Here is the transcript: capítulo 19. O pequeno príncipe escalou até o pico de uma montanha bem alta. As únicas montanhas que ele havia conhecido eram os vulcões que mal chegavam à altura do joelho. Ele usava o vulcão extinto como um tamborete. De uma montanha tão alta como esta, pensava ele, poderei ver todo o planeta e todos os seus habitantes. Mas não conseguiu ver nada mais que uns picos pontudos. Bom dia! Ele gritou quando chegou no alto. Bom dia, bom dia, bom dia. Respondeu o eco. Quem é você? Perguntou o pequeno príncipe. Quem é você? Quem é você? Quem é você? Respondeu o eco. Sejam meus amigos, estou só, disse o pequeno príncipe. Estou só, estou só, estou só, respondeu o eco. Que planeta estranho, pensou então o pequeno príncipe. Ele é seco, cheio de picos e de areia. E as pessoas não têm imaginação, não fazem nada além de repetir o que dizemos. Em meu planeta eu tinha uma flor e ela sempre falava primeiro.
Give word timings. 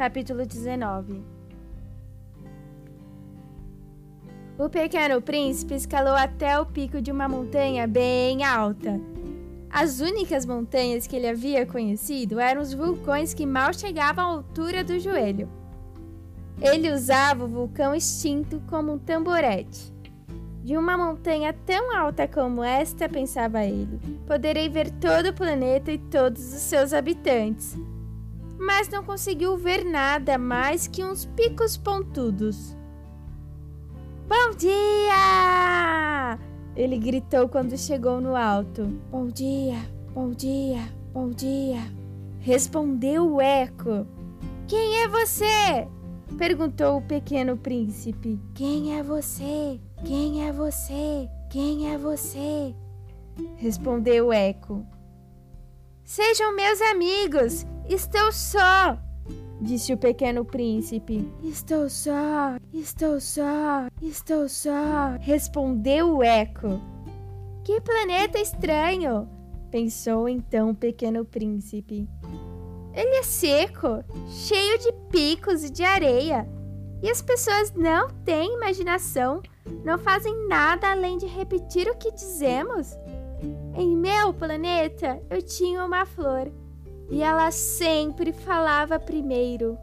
capítulo 0.00 0.46
19. 0.46 1.22
O 4.56 4.66
pequeno 4.70 5.20
príncipe 5.20 5.74
escalou 5.74 6.14
até 6.14 6.58
o 6.58 6.64
pico 6.64 7.02
de 7.02 7.12
uma 7.12 7.28
montanha 7.28 7.86
bem 7.86 8.42
alta. 8.42 8.98
As 9.68 10.00
únicas 10.00 10.46
montanhas 10.46 11.06
que 11.06 11.16
ele 11.16 11.28
havia 11.28 11.66
conhecido 11.66 12.40
eram 12.40 12.62
os 12.62 12.72
vulcões 12.72 13.34
que 13.34 13.44
mal 13.44 13.74
chegavam 13.74 14.24
à 14.24 14.28
altura 14.28 14.82
do 14.82 14.98
joelho. 14.98 15.50
Ele 16.62 16.90
usava 16.90 17.44
o 17.44 17.48
vulcão 17.48 17.94
extinto 17.94 18.58
como 18.70 18.94
um 18.94 18.98
tamborete. 18.98 19.92
De 20.64 20.78
uma 20.78 20.96
montanha 20.96 21.52
tão 21.66 21.94
alta 21.94 22.26
como 22.26 22.64
esta, 22.64 23.06
pensava 23.06 23.66
ele, 23.66 24.00
poderei 24.26 24.66
ver 24.66 24.90
todo 24.92 25.28
o 25.28 25.34
planeta 25.34 25.92
e 25.92 25.98
todos 25.98 26.40
os 26.54 26.60
seus 26.62 26.94
habitantes. 26.94 27.76
Mas 28.60 28.90
não 28.90 29.02
conseguiu 29.02 29.56
ver 29.56 29.84
nada 29.84 30.36
mais 30.36 30.86
que 30.86 31.02
uns 31.02 31.24
picos 31.24 31.78
pontudos. 31.78 32.76
Bom 34.28 34.54
dia! 34.54 36.38
Ele 36.76 36.98
gritou 36.98 37.48
quando 37.48 37.78
chegou 37.78 38.20
no 38.20 38.36
alto. 38.36 38.84
Bom 39.10 39.28
dia, 39.28 39.78
bom 40.12 40.30
dia, 40.30 40.82
bom 41.10 41.30
dia. 41.30 41.80
Respondeu 42.38 43.32
o 43.32 43.40
eco. 43.40 44.06
Quem 44.68 45.04
é 45.04 45.08
você? 45.08 45.88
Perguntou 46.36 46.98
o 46.98 47.02
pequeno 47.02 47.56
príncipe. 47.56 48.38
Quem 48.54 48.98
é 48.98 49.02
você? 49.02 49.80
Quem 50.04 50.46
é 50.46 50.52
você? 50.52 51.30
Quem 51.48 51.92
é 51.92 51.96
você? 51.96 52.74
Respondeu 53.56 54.26
o 54.26 54.32
eco. 54.32 54.86
Sejam 56.04 56.54
meus 56.54 56.80
amigos, 56.82 57.66
estou 57.90 58.30
só, 58.30 58.96
disse 59.60 59.92
o 59.92 59.98
pequeno 59.98 60.44
príncipe. 60.44 61.28
Estou 61.42 61.90
só, 61.90 62.56
estou 62.72 63.20
só, 63.20 63.88
estou 64.00 64.48
só, 64.48 65.16
respondeu 65.20 66.16
o 66.16 66.22
eco. 66.22 66.80
Que 67.64 67.80
planeta 67.80 68.38
estranho, 68.38 69.28
pensou 69.72 70.28
então 70.28 70.70
o 70.70 70.74
pequeno 70.74 71.24
príncipe. 71.24 72.08
Ele 72.94 73.16
é 73.16 73.22
seco, 73.24 74.04
cheio 74.28 74.78
de 74.78 74.92
picos 75.10 75.64
e 75.64 75.70
de 75.70 75.82
areia. 75.82 76.48
E 77.02 77.10
as 77.10 77.20
pessoas 77.20 77.72
não 77.74 78.08
têm 78.24 78.54
imaginação, 78.54 79.42
não 79.84 79.98
fazem 79.98 80.46
nada 80.46 80.92
além 80.92 81.18
de 81.18 81.26
repetir 81.26 81.88
o 81.88 81.96
que 81.96 82.12
dizemos. 82.12 82.96
Em 83.74 83.96
meu 83.96 84.32
planeta 84.32 85.20
eu 85.30 85.42
tinha 85.42 85.84
uma 85.84 86.04
flor 86.04 86.52
e 87.10 87.22
ela 87.22 87.50
sempre 87.50 88.32
falava 88.32 88.98
primeiro. 88.98 89.76